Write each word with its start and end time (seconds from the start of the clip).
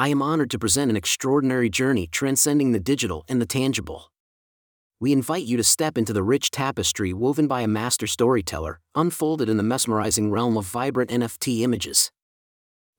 I 0.00 0.08
am 0.08 0.22
honored 0.22 0.50
to 0.52 0.58
present 0.58 0.90
an 0.90 0.96
extraordinary 0.96 1.68
journey 1.68 2.06
transcending 2.06 2.72
the 2.72 2.80
digital 2.80 3.22
and 3.28 3.38
the 3.38 3.44
tangible. 3.44 4.10
We 4.98 5.12
invite 5.12 5.44
you 5.44 5.58
to 5.58 5.62
step 5.62 5.98
into 5.98 6.14
the 6.14 6.22
rich 6.22 6.50
tapestry 6.50 7.12
woven 7.12 7.46
by 7.46 7.60
a 7.60 7.68
master 7.68 8.06
storyteller, 8.06 8.80
unfolded 8.94 9.50
in 9.50 9.58
the 9.58 9.62
mesmerizing 9.62 10.30
realm 10.30 10.56
of 10.56 10.64
vibrant 10.64 11.10
NFT 11.10 11.60
images. 11.60 12.10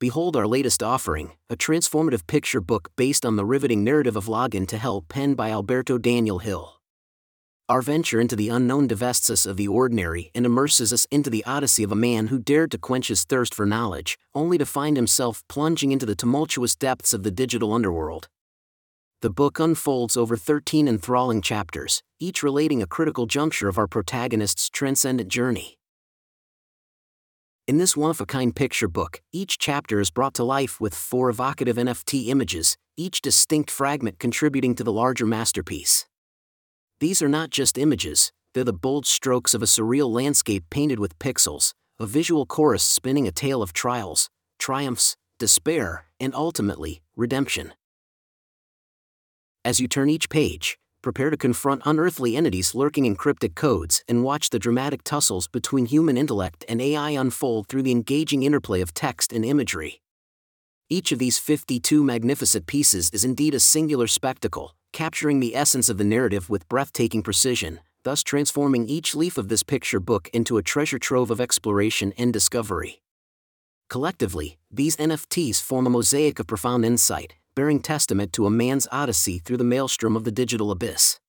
Behold 0.00 0.34
our 0.34 0.48
latest 0.48 0.82
offering, 0.82 1.34
a 1.48 1.56
transformative 1.56 2.26
picture 2.26 2.60
book 2.60 2.88
based 2.96 3.24
on 3.24 3.36
the 3.36 3.44
riveting 3.44 3.84
narrative 3.84 4.16
of 4.16 4.26
Login 4.26 4.66
to 4.66 4.76
Hell 4.76 5.04
penned 5.08 5.36
by 5.36 5.52
Alberto 5.52 5.98
Daniel 5.98 6.40
Hill. 6.40 6.77
Our 7.70 7.82
venture 7.82 8.18
into 8.18 8.34
the 8.34 8.48
unknown 8.48 8.86
divests 8.86 9.28
us 9.28 9.44
of 9.44 9.58
the 9.58 9.68
ordinary 9.68 10.30
and 10.34 10.46
immerses 10.46 10.90
us 10.90 11.06
into 11.10 11.28
the 11.28 11.44
odyssey 11.44 11.82
of 11.82 11.92
a 11.92 11.96
man 11.96 12.28
who 12.28 12.38
dared 12.38 12.70
to 12.70 12.78
quench 12.78 13.08
his 13.08 13.24
thirst 13.24 13.54
for 13.54 13.66
knowledge, 13.66 14.16
only 14.34 14.56
to 14.56 14.64
find 14.64 14.96
himself 14.96 15.42
plunging 15.48 15.92
into 15.92 16.06
the 16.06 16.14
tumultuous 16.14 16.74
depths 16.74 17.12
of 17.12 17.24
the 17.24 17.30
digital 17.30 17.74
underworld. 17.74 18.28
The 19.20 19.28
book 19.28 19.60
unfolds 19.60 20.16
over 20.16 20.34
13 20.34 20.88
enthralling 20.88 21.42
chapters, 21.42 22.02
each 22.18 22.42
relating 22.42 22.80
a 22.80 22.86
critical 22.86 23.26
juncture 23.26 23.68
of 23.68 23.76
our 23.76 23.86
protagonist's 23.86 24.70
transcendent 24.70 25.28
journey. 25.28 25.76
In 27.66 27.76
this 27.76 27.94
one 27.94 28.08
of 28.08 28.20
a 28.22 28.24
kind 28.24 28.56
picture 28.56 28.88
book, 28.88 29.20
each 29.30 29.58
chapter 29.58 30.00
is 30.00 30.10
brought 30.10 30.32
to 30.34 30.44
life 30.44 30.80
with 30.80 30.94
four 30.94 31.28
evocative 31.28 31.76
NFT 31.76 32.28
images, 32.28 32.78
each 32.96 33.20
distinct 33.20 33.70
fragment 33.70 34.18
contributing 34.18 34.74
to 34.76 34.84
the 34.84 34.92
larger 34.92 35.26
masterpiece. 35.26 36.06
These 37.00 37.22
are 37.22 37.28
not 37.28 37.50
just 37.50 37.78
images, 37.78 38.32
they're 38.54 38.64
the 38.64 38.72
bold 38.72 39.06
strokes 39.06 39.54
of 39.54 39.62
a 39.62 39.66
surreal 39.66 40.10
landscape 40.10 40.64
painted 40.68 40.98
with 40.98 41.18
pixels, 41.20 41.72
a 42.00 42.06
visual 42.06 42.44
chorus 42.44 42.82
spinning 42.82 43.28
a 43.28 43.30
tale 43.30 43.62
of 43.62 43.72
trials, 43.72 44.28
triumphs, 44.58 45.16
despair, 45.38 46.06
and 46.18 46.34
ultimately, 46.34 47.00
redemption. 47.14 47.72
As 49.64 49.78
you 49.78 49.86
turn 49.86 50.10
each 50.10 50.28
page, 50.28 50.76
prepare 51.00 51.30
to 51.30 51.36
confront 51.36 51.82
unearthly 51.84 52.36
entities 52.36 52.74
lurking 52.74 53.04
in 53.04 53.14
cryptic 53.14 53.54
codes 53.54 54.02
and 54.08 54.24
watch 54.24 54.50
the 54.50 54.58
dramatic 54.58 55.04
tussles 55.04 55.46
between 55.46 55.86
human 55.86 56.16
intellect 56.16 56.64
and 56.68 56.82
AI 56.82 57.10
unfold 57.10 57.68
through 57.68 57.82
the 57.82 57.92
engaging 57.92 58.42
interplay 58.42 58.80
of 58.80 58.92
text 58.92 59.32
and 59.32 59.44
imagery. 59.44 60.00
Each 60.90 61.12
of 61.12 61.20
these 61.20 61.38
52 61.38 62.02
magnificent 62.02 62.66
pieces 62.66 63.10
is 63.10 63.24
indeed 63.24 63.54
a 63.54 63.60
singular 63.60 64.08
spectacle, 64.08 64.74
capturing 64.98 65.38
the 65.38 65.54
essence 65.54 65.88
of 65.88 65.96
the 65.96 66.02
narrative 66.02 66.50
with 66.50 66.68
breathtaking 66.68 67.22
precision, 67.22 67.78
thus 68.02 68.24
transforming 68.24 68.88
each 68.88 69.14
leaf 69.14 69.38
of 69.38 69.46
this 69.46 69.62
picture 69.62 70.00
book 70.00 70.28
into 70.32 70.58
a 70.58 70.62
treasure 70.62 70.98
trove 70.98 71.30
of 71.30 71.40
exploration 71.40 72.12
and 72.18 72.32
discovery. 72.32 73.00
Collectively, 73.88 74.58
these 74.72 74.96
NFTs 74.96 75.62
form 75.62 75.86
a 75.86 75.90
mosaic 75.90 76.40
of 76.40 76.48
profound 76.48 76.84
insight, 76.84 77.36
bearing 77.54 77.78
testament 77.78 78.32
to 78.32 78.44
a 78.44 78.50
man's 78.50 78.88
odyssey 78.90 79.38
through 79.38 79.58
the 79.58 79.62
maelstrom 79.62 80.16
of 80.16 80.24
the 80.24 80.32
digital 80.32 80.72
abyss. 80.72 81.20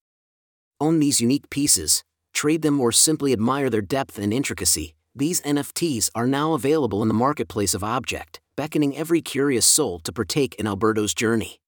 Own 0.81 0.97
these 0.99 1.21
unique 1.21 1.47
pieces, 1.51 2.03
trade 2.33 2.63
them 2.63 2.81
or 2.81 2.91
simply 2.91 3.33
admire 3.33 3.69
their 3.69 3.83
depth 3.83 4.17
and 4.17 4.33
intricacy, 4.33 4.95
these 5.13 5.41
NFTs 5.41 6.09
are 6.15 6.25
now 6.25 6.53
available 6.53 7.03
in 7.03 7.07
the 7.07 7.13
marketplace 7.13 7.75
of 7.75 7.83
objkt, 7.83 8.39
beckoning 8.55 8.97
every 8.97 9.21
curious 9.21 9.67
soul 9.67 9.99
to 9.99 10.11
partake 10.11 10.55
in 10.55 10.65
Alberto's 10.65 11.13
journey. 11.13 11.59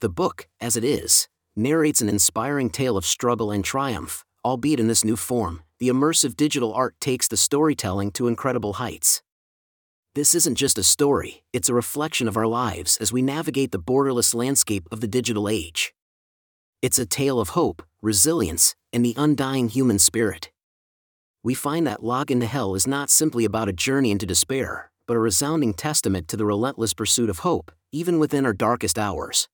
The 0.00 0.08
book, 0.08 0.46
as 0.60 0.76
it 0.76 0.84
is, 0.84 1.26
narrates 1.56 2.00
an 2.00 2.08
inspiring 2.08 2.70
tale 2.70 2.96
of 2.96 3.04
struggle 3.04 3.50
and 3.50 3.64
triumph, 3.64 4.24
albeit 4.44 4.78
in 4.78 4.86
this 4.86 5.04
new 5.04 5.16
form, 5.16 5.64
the 5.80 5.88
immersive 5.88 6.36
digital 6.36 6.72
art 6.72 6.94
takes 7.00 7.26
the 7.26 7.36
storytelling 7.36 8.12
to 8.12 8.28
incredible 8.28 8.74
heights. 8.74 9.22
This 10.14 10.36
isn't 10.36 10.54
just 10.54 10.78
a 10.78 10.84
story, 10.84 11.42
it's 11.52 11.68
a 11.68 11.74
reflection 11.74 12.28
of 12.28 12.36
our 12.36 12.46
lives 12.46 12.96
as 12.98 13.12
we 13.12 13.22
navigate 13.22 13.72
the 13.72 13.80
borderless 13.80 14.36
landscape 14.36 14.86
of 14.92 15.00
the 15.00 15.08
digital 15.08 15.48
age. 15.48 15.92
It's 16.80 17.00
a 17.00 17.06
tale 17.06 17.40
of 17.40 17.50
hope, 17.50 17.82
resilience, 18.00 18.76
and 18.92 19.04
the 19.04 19.14
undying 19.16 19.68
human 19.68 19.98
spirit. 19.98 20.52
We 21.42 21.54
find 21.54 21.88
that 21.88 22.02
Login 22.02 22.38
to 22.38 22.46
Hell 22.46 22.76
is 22.76 22.86
not 22.86 23.10
simply 23.10 23.44
about 23.44 23.68
a 23.68 23.72
journey 23.72 24.12
into 24.12 24.26
despair, 24.26 24.92
but 25.08 25.16
a 25.16 25.20
resounding 25.20 25.74
testament 25.74 26.28
to 26.28 26.36
the 26.36 26.46
relentless 26.46 26.94
pursuit 26.94 27.28
of 27.28 27.40
hope, 27.40 27.72
even 27.90 28.20
within 28.20 28.46
our 28.46 28.52
darkest 28.52 28.96
hours. 28.96 29.48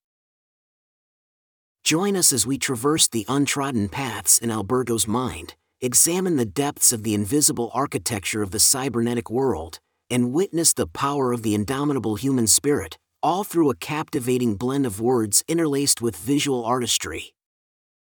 Join 1.84 2.16
us 2.16 2.32
as 2.32 2.46
we 2.46 2.56
traverse 2.56 3.08
the 3.08 3.26
untrodden 3.28 3.90
paths 3.90 4.38
in 4.38 4.50
Alberto's 4.50 5.06
mind, 5.06 5.54
examine 5.82 6.36
the 6.36 6.46
depths 6.46 6.92
of 6.92 7.02
the 7.02 7.12
invisible 7.12 7.70
architecture 7.74 8.40
of 8.40 8.52
the 8.52 8.58
cybernetic 8.58 9.30
world, 9.30 9.80
and 10.08 10.32
witness 10.32 10.72
the 10.72 10.86
power 10.86 11.30
of 11.30 11.42
the 11.42 11.54
indomitable 11.54 12.14
human 12.14 12.46
spirit, 12.46 12.96
all 13.22 13.44
through 13.44 13.68
a 13.68 13.76
captivating 13.76 14.56
blend 14.56 14.86
of 14.86 14.98
words 14.98 15.44
interlaced 15.46 16.00
with 16.00 16.16
visual 16.16 16.64
artistry. 16.64 17.34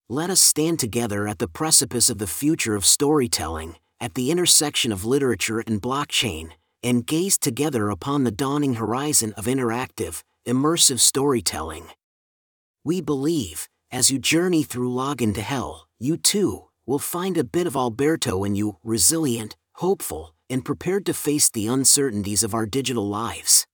Let 0.08 0.30
us 0.30 0.40
stand 0.40 0.78
together 0.78 1.28
at 1.28 1.38
the 1.38 1.46
precipice 1.46 2.08
of 2.08 2.16
the 2.16 2.26
future 2.26 2.74
of 2.74 2.86
storytelling, 2.86 3.76
at 4.00 4.14
the 4.14 4.30
intersection 4.30 4.92
of 4.92 5.04
literature 5.04 5.60
and 5.60 5.82
blockchain, 5.82 6.52
and 6.82 7.06
gaze 7.06 7.36
together 7.36 7.90
upon 7.90 8.24
the 8.24 8.30
dawning 8.30 8.76
horizon 8.76 9.34
of 9.34 9.44
interactive, 9.44 10.22
immersive 10.46 11.00
storytelling. 11.00 11.88
We 12.88 13.02
believe, 13.02 13.68
as 13.90 14.10
you 14.10 14.18
journey 14.18 14.62
through 14.62 14.90
Login 14.90 15.34
to 15.34 15.42
Hell, 15.42 15.86
you 15.98 16.16
too 16.16 16.68
will 16.86 16.98
find 16.98 17.36
a 17.36 17.44
bit 17.44 17.66
of 17.66 17.76
Alberto 17.76 18.44
in 18.44 18.54
you, 18.56 18.78
resilient, 18.82 19.58
hopeful, 19.74 20.34
and 20.48 20.64
prepared 20.64 21.04
to 21.04 21.12
face 21.12 21.50
the 21.50 21.66
uncertainties 21.66 22.42
of 22.42 22.54
our 22.54 22.64
digital 22.64 23.06
lives. 23.06 23.66